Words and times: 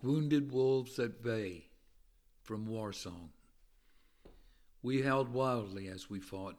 Like 0.00 0.10
wounded 0.10 0.50
wolves 0.50 0.98
at 0.98 1.22
bay 1.22 1.62
from 2.42 2.66
war 2.66 2.90
song. 2.92 3.28
We 4.82 5.02
howled 5.02 5.28
wildly 5.28 5.88
as 5.88 6.08
we 6.08 6.20
fought, 6.20 6.56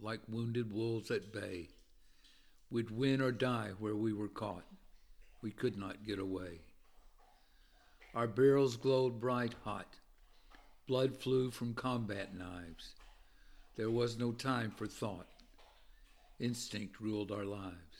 like 0.00 0.20
wounded 0.28 0.72
wolves 0.72 1.10
at 1.10 1.32
bay. 1.32 1.70
We'd 2.70 2.90
win 2.90 3.20
or 3.20 3.32
die 3.32 3.70
where 3.80 3.96
we 3.96 4.12
were 4.12 4.28
caught. 4.28 4.64
We 5.42 5.50
could 5.50 5.76
not 5.76 6.06
get 6.06 6.20
away. 6.20 6.60
Our 8.14 8.28
barrels 8.28 8.76
glowed 8.76 9.20
bright 9.20 9.54
hot. 9.64 9.88
Blood 10.86 11.16
flew 11.16 11.50
from 11.50 11.74
combat 11.74 12.32
knives. 12.36 12.94
There 13.76 13.90
was 13.90 14.18
no 14.18 14.30
time 14.30 14.70
for 14.70 14.86
thought. 14.86 15.26
Instinct 16.38 17.00
ruled 17.00 17.32
our 17.32 17.44
lives. 17.44 17.93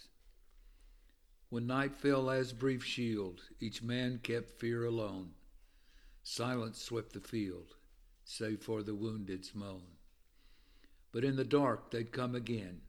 When 1.54 1.68
night 1.68 1.94
fell 1.94 2.30
as 2.30 2.52
brief 2.52 2.82
shield, 2.82 3.42
each 3.60 3.80
man 3.80 4.18
kept 4.24 4.58
fear 4.58 4.84
alone. 4.84 5.34
Silence 6.24 6.82
swept 6.82 7.12
the 7.12 7.20
field, 7.20 7.76
save 8.24 8.60
for 8.60 8.82
the 8.82 8.96
wounded's 8.96 9.54
moan. 9.54 9.86
But 11.12 11.22
in 11.22 11.36
the 11.36 11.44
dark 11.44 11.92
they'd 11.92 12.10
come 12.10 12.34
again. 12.34 12.80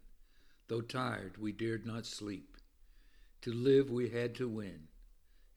Though 0.67 0.81
tired, 0.81 1.37
we 1.37 1.51
dared 1.51 1.85
not 1.85 2.07
sleep. 2.07 2.57
To 3.41 3.53
live, 3.53 3.91
we 3.91 4.09
had 4.09 4.33
to 4.37 4.49
win, 4.49 4.87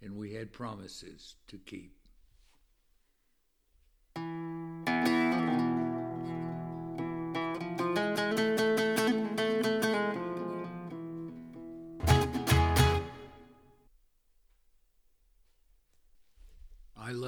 and 0.02 0.14
we 0.14 0.34
had 0.34 0.52
promises 0.52 1.36
to 1.46 1.56
keep. 1.56 1.97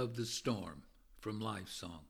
Love 0.01 0.17
the 0.17 0.25
storm 0.25 0.83
from 1.19 1.39
Life 1.39 1.69
Song. 1.69 2.07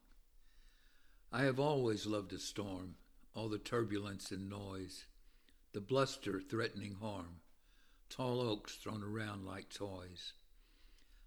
I 1.32 1.42
have 1.42 1.58
always 1.58 2.06
loved 2.06 2.32
a 2.32 2.38
storm, 2.38 2.94
all 3.34 3.48
the 3.48 3.58
turbulence 3.58 4.30
and 4.30 4.48
noise, 4.48 5.06
the 5.72 5.80
bluster 5.80 6.40
threatening 6.40 6.94
harm, 7.00 7.40
tall 8.08 8.40
oaks 8.40 8.76
thrown 8.76 9.02
around 9.02 9.44
like 9.44 9.70
toys. 9.70 10.34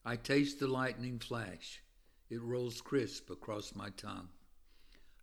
I 0.05 0.15
taste 0.15 0.61
the 0.61 0.67
lightning 0.67 1.19
flash, 1.19 1.83
it 2.29 2.41
rolls 2.41 2.79
crisp 2.79 3.29
across 3.29 3.75
my 3.75 3.89
tongue. 3.89 4.29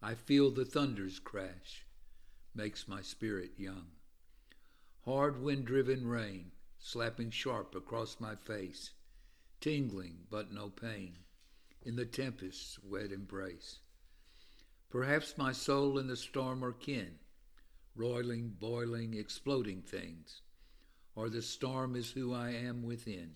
I 0.03 0.17
feel 0.17 0.51
the 0.51 0.67
thunder's 0.67 1.19
crash, 1.19 1.87
makes 2.55 2.87
my 2.87 3.01
spirit 3.01 3.53
young. 3.57 3.87
Hard 5.07 5.41
wind 5.41 5.65
driven 5.65 6.07
rain, 6.07 6.53
slapping 6.79 7.31
sharp 7.31 7.75
across 7.75 8.21
my 8.21 8.35
face 8.35 8.91
tingling 9.61 10.17
but 10.31 10.53
no 10.53 10.71
pain, 10.71 11.19
in 11.83 11.97
the 11.97 12.05
tempest's 12.05 12.79
wet 12.83 13.13
embrace. 13.13 13.79
Perhaps 14.91 15.39
my 15.39 15.53
soul 15.53 15.99
and 15.99 16.11
the 16.11 16.17
storm 16.17 16.65
are 16.65 16.73
kin, 16.73 17.19
roiling, 17.95 18.49
boiling, 18.59 19.15
exploding 19.15 19.83
things, 19.83 20.43
or 21.15 21.29
the 21.29 21.43
storm 21.43 21.97
is 21.97 22.11
who 22.11 22.35
I 22.35 22.51
am 22.51 22.83
within, 22.83 23.35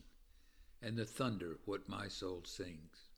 and 0.83 0.97
the 0.97 1.05
thunder 1.05 1.59
what 1.65 1.89
my 1.89 2.09
soul 2.09 2.43
sings. 2.45 3.09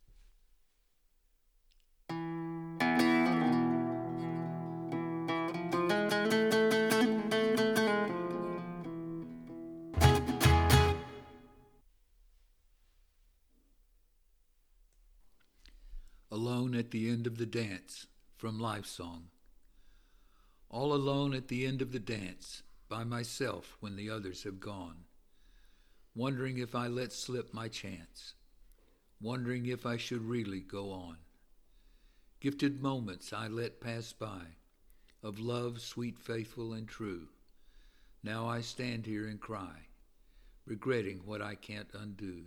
At 16.86 16.92
the 16.92 17.10
end 17.10 17.26
of 17.26 17.36
the 17.36 17.47
dance 17.47 18.06
from 18.36 18.60
Life 18.60 18.86
Song. 18.86 19.24
All 20.70 20.92
alone 20.92 21.34
at 21.34 21.48
the 21.48 21.66
end 21.66 21.82
of 21.82 21.91
the 21.91 21.98
dance, 21.98 22.62
by 22.88 23.02
myself 23.02 23.76
when 23.80 23.97
the 23.97 24.08
others 24.08 24.44
have 24.44 24.60
gone. 24.60 24.98
Wondering 26.14 26.58
if 26.58 26.76
I 26.76 26.86
let 26.86 27.12
slip 27.12 27.52
my 27.52 27.66
chance. 27.66 28.34
Wondering 29.20 29.66
if 29.66 29.84
I 29.84 29.97
should 29.97 30.22
really 30.22 30.60
go 30.60 30.92
on. 30.92 31.16
Gifted 32.38 32.80
moments 32.80 33.32
I 33.32 33.48
let 33.48 33.80
pass 33.80 34.12
by, 34.12 34.42
of 35.24 35.41
love 35.41 35.80
sweet, 35.80 36.20
faithful, 36.20 36.72
and 36.72 36.86
true. 36.86 37.26
Now 38.22 38.47
I 38.47 38.60
stand 38.60 39.06
here 39.06 39.26
and 39.26 39.41
cry, 39.41 39.88
regretting 40.64 41.22
what 41.24 41.42
I 41.42 41.56
can't 41.56 41.91
undo. 41.92 42.44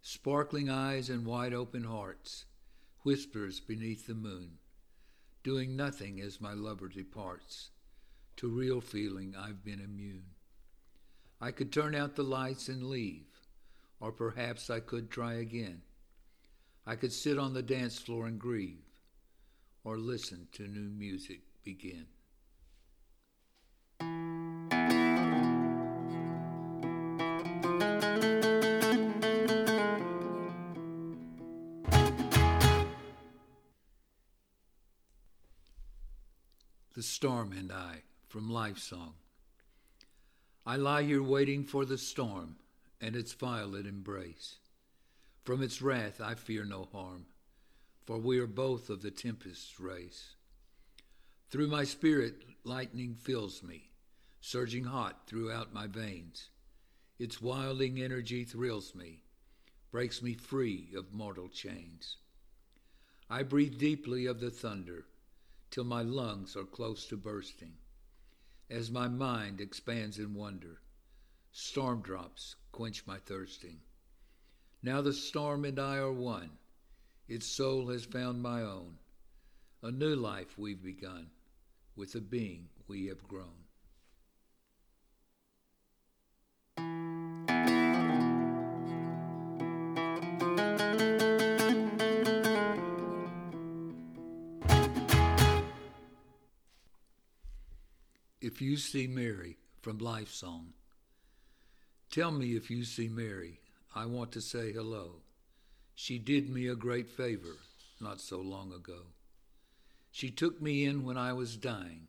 Sparkling 0.00 0.70
eyes 0.70 1.10
and 1.10 1.26
wide 1.26 1.52
open 1.52 1.82
hearts, 1.82 2.44
whispers 3.02 3.60
beneath 3.60 4.06
the 4.06 4.14
moon, 4.14 4.58
doing 5.42 5.76
nothing 5.76 6.20
as 6.20 6.40
my 6.40 6.52
lover 6.52 6.88
departs. 6.88 7.70
To 8.36 8.48
real 8.48 8.80
feeling 8.80 9.34
I've 9.38 9.62
been 9.62 9.80
immune. 9.80 10.24
I 11.42 11.50
could 11.50 11.72
turn 11.72 11.94
out 11.94 12.16
the 12.16 12.22
lights 12.22 12.68
and 12.68 12.84
leave, 12.84 13.26
or 14.00 14.12
perhaps 14.12 14.70
I 14.70 14.80
could 14.80 15.10
try 15.10 15.34
again. 15.34 15.82
I 16.86 16.96
could 16.96 17.12
sit 17.12 17.38
on 17.38 17.52
the 17.52 17.62
dance 17.62 17.98
floor 17.98 18.26
and 18.26 18.38
grieve, 18.38 18.84
or 19.84 19.98
listen 19.98 20.48
to 20.52 20.66
new 20.66 20.88
music 20.88 21.40
begin. 21.64 22.06
Storm 37.20 37.52
and 37.52 37.70
I 37.70 37.96
from 38.28 38.48
Life 38.48 38.78
Song. 38.78 39.12
I 40.64 40.76
lie 40.76 41.02
here 41.02 41.22
waiting 41.22 41.64
for 41.64 41.84
the 41.84 41.98
storm 41.98 42.56
and 42.98 43.14
its 43.14 43.34
violet 43.34 43.84
embrace. 43.84 44.56
From 45.44 45.62
its 45.62 45.82
wrath 45.82 46.22
I 46.22 46.34
fear 46.34 46.64
no 46.64 46.88
harm, 46.94 47.26
for 48.06 48.16
we 48.16 48.38
are 48.38 48.46
both 48.46 48.88
of 48.88 49.02
the 49.02 49.10
tempest's 49.10 49.78
race. 49.78 50.30
Through 51.50 51.66
my 51.66 51.84
spirit, 51.84 52.36
lightning 52.64 53.16
fills 53.20 53.62
me, 53.62 53.90
surging 54.40 54.84
hot 54.84 55.26
throughout 55.26 55.74
my 55.74 55.86
veins. 55.86 56.48
Its 57.18 57.42
wilding 57.42 58.00
energy 58.00 58.44
thrills 58.44 58.94
me, 58.94 59.24
breaks 59.90 60.22
me 60.22 60.32
free 60.32 60.88
of 60.96 61.12
mortal 61.12 61.50
chains. 61.50 62.16
I 63.28 63.42
breathe 63.42 63.76
deeply 63.76 64.24
of 64.24 64.40
the 64.40 64.50
thunder 64.50 65.04
till 65.70 65.84
my 65.84 66.02
lungs 66.02 66.56
are 66.56 66.64
close 66.64 67.06
to 67.06 67.16
bursting. 67.16 67.74
As 68.68 68.90
my 68.90 69.08
mind 69.08 69.60
expands 69.60 70.18
in 70.18 70.34
wonder, 70.34 70.80
storm 71.52 72.02
drops 72.02 72.56
quench 72.72 73.06
my 73.06 73.18
thirsting. 73.18 73.80
Now 74.82 75.00
the 75.00 75.12
storm 75.12 75.64
and 75.64 75.78
I 75.78 75.96
are 75.96 76.12
one, 76.12 76.50
its 77.28 77.46
soul 77.46 77.88
has 77.88 78.04
found 78.04 78.42
my 78.42 78.62
own. 78.62 78.98
A 79.82 79.90
new 79.90 80.16
life 80.16 80.58
we've 80.58 80.82
begun, 80.82 81.30
with 81.96 82.12
the 82.12 82.20
being 82.20 82.68
we 82.88 83.06
have 83.06 83.26
grown. 83.28 83.64
If 98.40 98.62
you 98.62 98.78
see 98.78 99.06
Mary 99.06 99.58
from 99.82 99.98
Life 99.98 100.30
Song, 100.30 100.72
tell 102.10 102.30
me 102.30 102.56
if 102.56 102.70
you 102.70 102.84
see 102.84 103.06
Mary. 103.06 103.60
I 103.94 104.06
want 104.06 104.32
to 104.32 104.40
say 104.40 104.72
hello. 104.72 105.16
She 105.94 106.18
did 106.18 106.48
me 106.48 106.66
a 106.66 106.74
great 106.74 107.10
favor 107.10 107.58
not 108.00 108.18
so 108.18 108.38
long 108.40 108.72
ago. 108.72 109.02
She 110.10 110.30
took 110.30 110.62
me 110.62 110.86
in 110.86 111.04
when 111.04 111.18
I 111.18 111.34
was 111.34 111.58
dying 111.58 112.08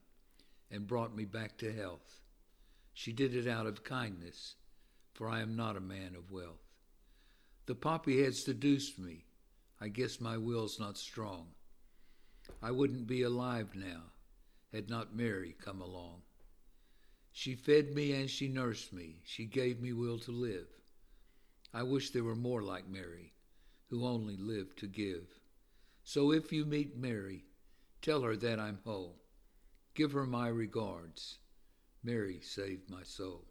and 0.72 0.88
brought 0.88 1.13
me 1.13 1.25
back 1.25 1.57
to 1.57 1.74
health. 1.74 2.22
She 2.94 3.12
did 3.12 3.36
it 3.36 3.45
out 3.45 3.66
of 3.66 3.84
kindness, 3.84 4.56
for 5.13 5.27
I 5.27 5.42
am 5.42 5.57
not 5.57 5.75
a 5.75 5.81
man 5.81 6.16
of 6.16 6.31
wealth. 6.31 6.63
The 7.66 7.75
poppy 7.75 8.24
had 8.24 8.36
seduced 8.36 8.98
me. 8.98 9.25
I 9.81 9.89
guess 9.89 10.22
my 10.22 10.38
will's 10.38 10.80
not 10.80 10.98
strong. 10.98 11.48
I 12.63 12.72
wouldn't 12.72 13.06
be 13.06 13.24
alive 13.24 13.75
now 13.75 14.11
had 14.73 14.89
not 14.89 15.15
Mary 15.15 15.56
come 15.59 15.81
along. 15.81 16.21
She 17.31 17.56
fed 17.56 17.94
me 17.94 18.13
and 18.13 18.29
she 18.29 18.47
nursed 18.47 18.94
me. 18.94 19.21
She 19.23 19.45
gave 19.45 19.81
me 19.81 19.94
will 19.94 20.19
to 20.19 20.31
live. 20.31 20.68
I 21.73 21.83
wish 21.83 22.09
there 22.09 22.23
were 22.23 22.35
more 22.35 22.62
like 22.62 22.89
Mary, 22.89 23.33
who 23.89 24.06
only 24.06 24.35
lived 24.35 24.77
to 24.79 24.88
give. 24.88 25.39
So 26.03 26.31
if 26.31 26.51
you 26.51 26.65
meet 26.65 26.97
Mary, 26.97 27.45
tell 28.01 28.21
her 28.21 28.35
that 28.38 28.59
I'm 28.59 28.79
whole. 28.83 29.21
Give 29.94 30.12
her 30.12 30.25
my 30.25 30.47
regards. 30.47 31.38
Mary 32.03 32.41
saved 32.41 32.89
my 32.89 33.03
soul. 33.03 33.50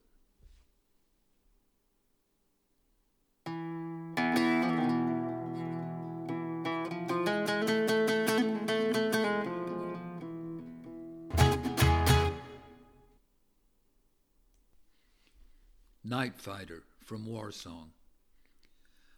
Night 16.11 16.41
Fighter 16.41 16.83
from 17.05 17.25
War 17.25 17.53
Song. 17.53 17.93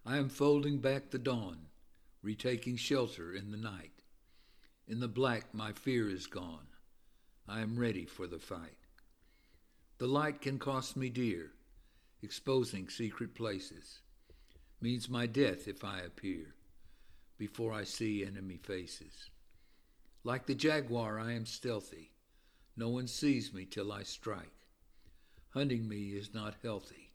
I 0.05 0.19
am 0.19 0.29
folding 0.29 0.77
back 0.77 1.09
the 1.09 1.19
dawn, 1.19 1.57
retaking 2.23 2.77
shelter 2.77 3.33
in 3.33 3.51
the 3.51 3.57
night. 3.57 3.93
In 4.87 5.01
the 5.01 5.09
black, 5.09 5.55
my 5.55 5.73
fear 5.73 6.11
is 6.11 6.27
gone. 6.27 6.67
I 7.49 7.63
am 7.63 7.79
ready 7.79 8.05
for 8.05 8.27
the 8.27 8.39
fight. 8.39 8.77
The 9.97 10.07
light 10.07 10.43
can 10.43 10.59
cost 10.59 10.95
me 10.95 11.09
dear, 11.09 11.53
exposing 12.21 12.91
secret 12.91 13.35
places. 13.35 14.01
Means 14.83 15.09
my 15.09 15.25
death 15.25 15.69
if 15.69 15.85
I 15.85 16.01
appear 16.01 16.55
before 17.39 17.73
I 17.73 17.85
see 17.85 18.23
enemy 18.23 18.59
faces. 18.63 19.31
Like 20.25 20.45
the 20.45 20.55
jaguar, 20.55 21.19
I 21.19 21.33
am 21.33 21.47
stealthy. 21.47 22.11
No 22.77 22.91
one 22.91 23.07
sees 23.07 23.55
me 23.55 23.65
till 23.65 23.93
I 23.93 24.03
strike. 24.03 24.62
Hunting 25.55 25.87
me 25.87 26.13
is 26.13 26.33
not 26.33 26.57
healthy. 26.63 27.13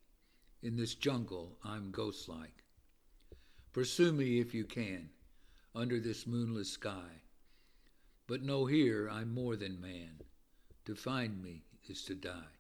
In 0.62 0.76
this 0.76 0.94
jungle, 0.94 1.58
I'm 1.64 1.90
ghost 1.90 2.30
like. 2.30 2.64
Pursue 3.74 4.14
me 4.14 4.40
if 4.40 4.54
you 4.54 4.64
can, 4.64 5.10
under 5.74 6.00
this 6.00 6.28
moonless 6.28 6.72
sky. 6.72 7.24
But 8.28 8.44
know 8.44 8.66
here 8.66 9.10
I'm 9.10 9.34
more 9.34 9.56
than 9.56 9.82
man. 9.82 10.22
To 10.86 10.94
find 10.94 11.42
me 11.42 11.64
is 11.90 12.04
to 12.04 12.14
die. 12.14 12.57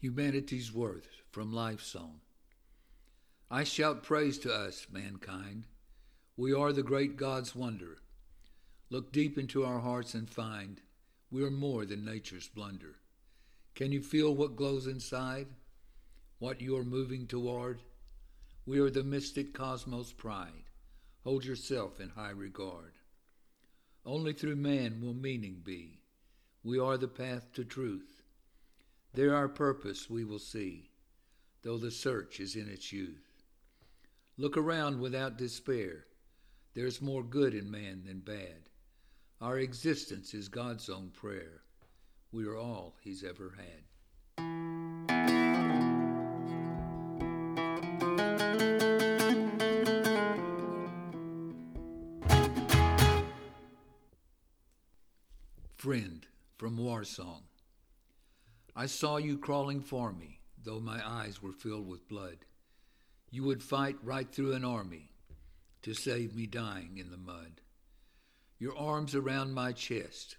Humanity's 0.00 0.72
Worth 0.72 1.08
from 1.32 1.52
Life 1.52 1.82
Song. 1.82 2.20
I 3.50 3.64
shout 3.64 4.04
praise 4.04 4.38
to 4.38 4.54
us, 4.54 4.86
mankind. 4.92 5.64
We 6.36 6.52
are 6.52 6.72
the 6.72 6.84
great 6.84 7.16
God's 7.16 7.56
wonder. 7.56 7.98
Look 8.90 9.10
deep 9.10 9.36
into 9.36 9.64
our 9.64 9.80
hearts 9.80 10.14
and 10.14 10.30
find 10.30 10.80
we 11.32 11.42
are 11.42 11.50
more 11.50 11.84
than 11.84 12.04
nature's 12.04 12.46
blunder. 12.46 12.94
Can 13.74 13.90
you 13.90 14.00
feel 14.00 14.32
what 14.36 14.54
glows 14.54 14.86
inside? 14.86 15.48
What 16.38 16.60
you 16.60 16.76
are 16.76 16.84
moving 16.84 17.26
toward? 17.26 17.82
We 18.66 18.78
are 18.78 18.90
the 18.90 19.02
mystic 19.02 19.52
cosmos 19.52 20.12
pride. 20.12 20.70
Hold 21.24 21.44
yourself 21.44 21.98
in 21.98 22.10
high 22.10 22.30
regard. 22.30 22.92
Only 24.06 24.32
through 24.32 24.54
man 24.54 25.00
will 25.00 25.14
meaning 25.14 25.60
be. 25.64 26.02
We 26.62 26.78
are 26.78 26.96
the 26.96 27.08
path 27.08 27.52
to 27.54 27.64
truth. 27.64 28.17
There 29.14 29.34
our 29.34 29.48
purpose 29.48 30.08
we 30.08 30.24
will 30.24 30.38
see, 30.38 30.90
though 31.62 31.78
the 31.78 31.90
search 31.90 32.40
is 32.40 32.54
in 32.56 32.68
its 32.68 32.92
youth. 32.92 33.42
Look 34.36 34.56
around 34.56 35.00
without 35.00 35.36
despair. 35.36 36.04
There's 36.74 37.02
more 37.02 37.24
good 37.24 37.54
in 37.54 37.70
man 37.70 38.04
than 38.04 38.20
bad. 38.20 38.68
Our 39.40 39.58
existence 39.58 40.34
is 40.34 40.48
God's 40.48 40.88
own 40.88 41.10
prayer. 41.10 41.62
We 42.30 42.46
are 42.46 42.56
all 42.56 42.96
He's 43.00 43.24
ever 43.24 43.54
had. 43.56 43.84
Friend 55.76 56.26
from 56.56 56.76
War 56.76 57.02
Song. 57.04 57.47
I 58.78 58.86
saw 58.86 59.16
you 59.16 59.38
crawling 59.38 59.80
for 59.80 60.12
me, 60.12 60.38
though 60.62 60.78
my 60.78 61.04
eyes 61.04 61.42
were 61.42 61.50
filled 61.50 61.88
with 61.88 62.06
blood. 62.06 62.44
You 63.28 63.42
would 63.42 63.60
fight 63.60 63.96
right 64.04 64.30
through 64.30 64.52
an 64.52 64.64
army 64.64 65.10
to 65.82 65.94
save 65.94 66.36
me 66.36 66.46
dying 66.46 66.96
in 66.96 67.10
the 67.10 67.16
mud. 67.16 67.60
Your 68.60 68.78
arms 68.78 69.16
around 69.16 69.52
my 69.52 69.72
chest 69.72 70.36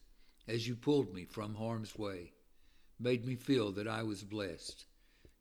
as 0.48 0.70
you 0.70 0.78
pulled 0.78 1.14
me 1.14 1.26
from 1.26 1.56
harm's 1.56 1.98
way 1.98 2.32
made 2.98 3.26
me 3.26 3.36
feel 3.36 3.74
that 3.74 3.90
I 3.90 4.04
was 4.04 4.24
blessed 4.24 4.86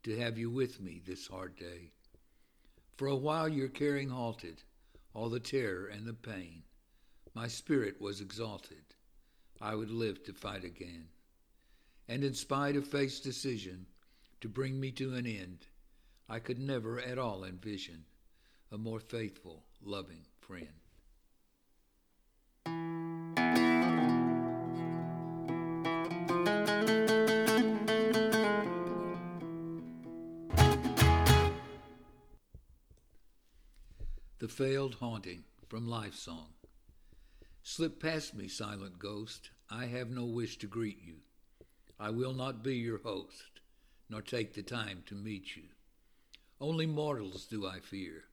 to 0.02 0.18
have 0.18 0.36
you 0.36 0.50
with 0.50 0.80
me 0.80 1.00
this 1.06 1.28
hard 1.28 1.54
day. 1.54 1.92
For 2.96 3.06
a 3.06 3.14
while 3.14 3.48
your 3.48 3.68
caring 3.68 4.08
halted 4.08 4.64
all 5.14 5.28
the 5.28 5.38
terror 5.38 5.86
and 5.86 6.04
the 6.04 6.14
pain. 6.14 6.64
My 7.32 7.46
spirit 7.46 8.00
was 8.00 8.20
exalted. 8.20 8.96
I 9.60 9.76
would 9.76 9.92
live 9.92 10.24
to 10.24 10.32
fight 10.32 10.64
again 10.64 11.10
and 12.08 12.24
in 12.24 12.32
spite 12.32 12.74
of 12.74 12.86
fate's 12.86 13.20
decision 13.20 13.86
to 14.40 14.48
bring 14.48 14.80
me 14.80 14.90
to 14.92 15.14
an 15.14 15.26
end, 15.26 15.66
I 16.28 16.38
could 16.38 16.58
never 16.58 16.98
at 16.98 17.18
all 17.18 17.44
envision 17.44 18.04
a 18.72 18.78
more 18.78 19.00
faithful, 19.00 19.64
loving 19.82 20.24
friend. 20.40 20.68
The 34.38 34.48
Failed 34.48 34.94
Haunting 34.94 35.44
from 35.66 35.86
Life 35.88 36.14
Song. 36.14 36.48
Slip 37.62 38.00
past 38.00 38.34
me, 38.34 38.48
silent 38.48 38.98
ghost. 38.98 39.50
I 39.68 39.86
have 39.86 40.10
no 40.10 40.24
wish 40.24 40.56
to 40.58 40.66
greet 40.66 41.02
you. 41.04 41.16
I 42.00 42.10
will 42.10 42.32
not 42.32 42.62
be 42.62 42.76
your 42.76 42.98
host, 42.98 43.60
nor 44.08 44.22
take 44.22 44.54
the 44.54 44.62
time 44.62 45.02
to 45.06 45.14
meet 45.14 45.56
you. 45.56 45.64
Only 46.60 46.86
mortals 46.86 47.44
do 47.44 47.66
I 47.66 47.80
fear, 47.80 48.24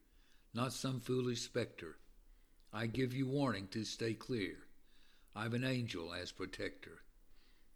not 0.53 0.71
some 0.71 0.99
foolish 0.99 1.41
specter. 1.41 1.97
I 2.71 2.87
give 2.87 3.13
you 3.13 3.27
warning 3.27 3.67
to 3.69 3.83
stay 3.83 4.13
clear. 4.13 4.57
I've 5.35 5.53
an 5.53 5.63
angel 5.63 6.13
as 6.13 6.31
protector. 6.31 7.01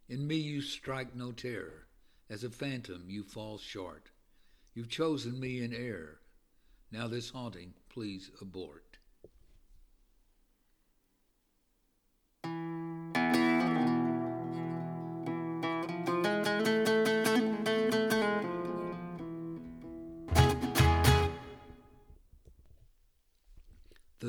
In 0.08 0.28
me 0.28 0.36
you 0.36 0.62
strike 0.62 1.16
no 1.16 1.32
terror. 1.32 1.88
As 2.30 2.44
a 2.44 2.50
phantom 2.50 3.06
you 3.08 3.24
fall 3.24 3.58
short. 3.58 4.12
You've 4.76 4.90
chosen 4.90 5.40
me 5.40 5.64
in 5.64 5.74
error. 5.74 6.20
Now 6.92 7.08
this 7.08 7.32
haunting, 7.32 7.74
please 7.90 8.30
abort. 8.40 8.89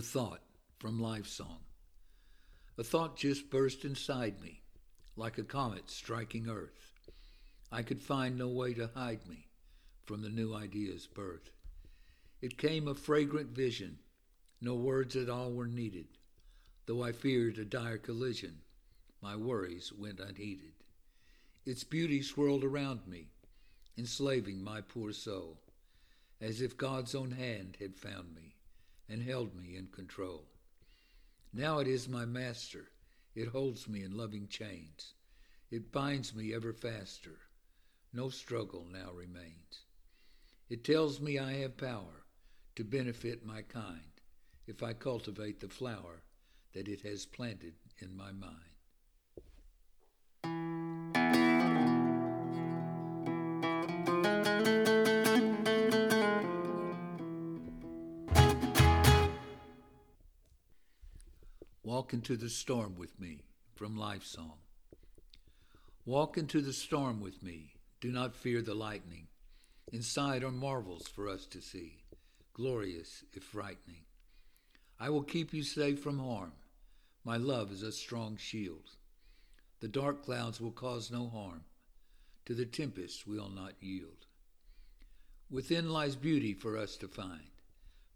The 0.01 0.07
Thought 0.07 0.41
from 0.79 0.99
Life 0.99 1.27
Song. 1.27 1.59
A 2.79 2.83
thought 2.83 3.19
just 3.19 3.51
burst 3.51 3.85
inside 3.85 4.41
me, 4.41 4.63
like 5.15 5.37
a 5.37 5.43
comet 5.43 5.91
striking 5.91 6.49
Earth. 6.49 6.95
I 7.71 7.83
could 7.83 8.01
find 8.01 8.39
no 8.39 8.49
way 8.49 8.73
to 8.73 8.91
hide 8.95 9.29
me 9.29 9.49
from 10.07 10.23
the 10.23 10.31
new 10.31 10.55
idea's 10.55 11.07
birth. 11.07 11.51
It 12.41 12.57
came 12.57 12.89
a 12.89 12.95
fragrant 12.95 13.51
vision, 13.51 13.99
no 14.63 14.75
words 14.75 15.17
at 15.17 15.29
all 15.29 15.53
were 15.53 15.69
needed. 15.69 16.07
Though 16.87 17.03
I 17.03 17.13
feared 17.13 17.59
a 17.59 17.67
dire 17.67 17.99
collision, 17.99 18.63
my 19.21 19.37
worries 19.37 19.93
went 19.93 20.19
unheeded. 20.19 20.73
Its 21.67 21.85
beauty 21.85 22.23
swirled 22.23 22.65
around 22.65 23.07
me, 23.07 23.33
enslaving 23.99 24.65
my 24.65 24.81
poor 24.81 25.13
soul, 25.13 25.61
as 26.41 26.63
if 26.63 26.79
God's 26.79 27.15
own 27.15 27.33
hand 27.33 27.77
had 27.79 27.97
found 27.99 28.35
me 28.35 28.50
and 29.11 29.23
held 29.23 29.55
me 29.55 29.77
in 29.77 29.89
control. 29.89 30.47
Now 31.53 31.81
it 31.81 31.89
is 31.89 32.09
my 32.09 32.25
master. 32.25 32.93
It 33.35 33.49
holds 33.49 33.89
me 33.89 34.05
in 34.05 34.17
loving 34.17 34.47
chains. 34.49 35.15
It 35.71 35.93
binds 35.93 36.35
me 36.35 36.55
ever 36.55 36.73
faster. 36.73 37.39
No 38.13 38.29
struggle 38.29 38.87
now 38.91 39.13
remains. 39.13 39.85
It 40.69 40.85
tells 40.85 41.21
me 41.21 41.39
I 41.39 41.55
have 41.55 41.77
power 41.77 42.25
to 42.77 42.85
benefit 42.85 43.45
my 43.45 43.63
kind 43.63 44.01
if 44.67 44.83
I 44.83 44.93
cultivate 44.93 45.61
the 45.61 45.69
flower 45.69 46.23
that 46.73 46.87
it 46.87 47.01
has 47.03 47.27
planted 47.27 47.75
in 47.99 48.17
my 48.17 48.31
mind. 48.31 48.70
Walk 62.11 62.15
into 62.15 62.37
the 62.37 62.51
storm 62.51 62.97
with 62.99 63.21
me 63.21 63.45
from 63.77 63.97
Life 63.97 64.25
Song. 64.25 64.59
Walk 66.05 66.37
into 66.37 66.61
the 66.61 66.73
storm 66.73 67.21
with 67.21 67.41
me. 67.41 67.75
Do 68.01 68.11
not 68.11 68.35
fear 68.35 68.63
the 68.63 68.75
lightning. 68.75 69.29
Inside 69.93 70.43
are 70.43 70.51
marvels 70.51 71.07
for 71.07 71.29
us 71.29 71.47
to 71.47 71.61
see, 71.61 72.03
glorious 72.53 73.23
if 73.33 73.45
frightening. 73.45 74.03
I 74.99 75.09
will 75.11 75.23
keep 75.23 75.55
you 75.55 75.63
safe 75.63 76.01
from 76.01 76.19
harm. 76.19 76.51
My 77.25 77.37
love 77.37 77.71
is 77.71 77.85
a 77.85 77.93
strong 77.93 78.37
shield. 78.37 78.97
The 79.79 79.87
dark 79.87 80.25
clouds 80.25 80.61
will 80.61 80.73
cause 80.73 81.13
no 81.13 81.29
harm. 81.29 81.63
To 82.47 82.55
the 82.55 82.67
tempest 82.67 83.25
we'll 83.25 83.51
not 83.51 83.75
yield. 83.81 84.27
Within 85.49 85.91
lies 85.91 86.17
beauty 86.17 86.55
for 86.55 86.77
us 86.77 86.97
to 86.97 87.07
find, 87.07 87.53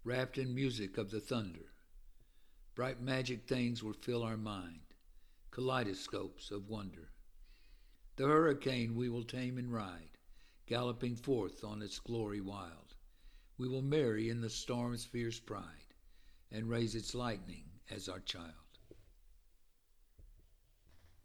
wrapped 0.03 0.37
in 0.37 0.53
music 0.53 0.99
of 0.99 1.13
the 1.13 1.21
thunder 1.21 1.74
Bright 2.75 3.01
magic 3.01 3.47
things 3.47 3.85
will 3.85 3.93
fill 3.93 4.25
our 4.25 4.37
mind, 4.37 4.81
kaleidoscopes 5.53 6.51
of 6.51 6.69
wonder. 6.69 7.11
The 8.17 8.27
hurricane 8.27 8.97
we 8.97 9.09
will 9.09 9.23
tame 9.23 9.59
and 9.59 9.73
ride, 9.73 10.19
galloping 10.67 11.15
forth 11.15 11.63
on 11.63 11.83
its 11.83 12.01
glory 12.01 12.41
wild. 12.41 12.97
We 13.59 13.69
will 13.69 13.83
marry 13.83 14.29
in 14.29 14.41
the 14.41 14.51
storm's 14.51 15.05
fierce 15.05 15.39
pride, 15.39 15.95
and 16.51 16.69
raise 16.69 16.97
its 16.97 17.15
lightning 17.15 17.65
as 17.93 18.09
our 18.09 18.19
child. 18.21 18.51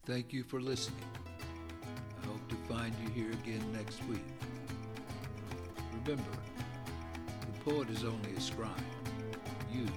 Thank 0.06 0.32
you 0.32 0.44
for 0.44 0.62
listening. 0.62 1.00
I 2.22 2.28
hope 2.28 2.48
to 2.50 2.56
find 2.72 2.94
you 3.04 3.10
here 3.10 3.32
again 3.32 3.72
next 3.74 4.04
week. 4.06 4.26
Remember, 6.04 6.32
the 7.42 7.72
poet 7.72 7.90
is 7.90 8.04
only 8.04 8.34
a 8.36 8.40
scribe. 8.40 8.70
You 9.74 9.88